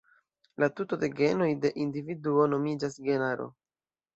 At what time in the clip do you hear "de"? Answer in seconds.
1.03-1.09, 1.67-1.71